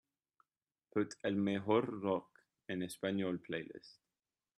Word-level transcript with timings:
put 0.91 1.13
El 1.21 1.35
Mejor 1.35 2.01
Rock 2.01 2.39
en 2.67 2.81
Español 2.81 3.39
playlist 3.39 3.99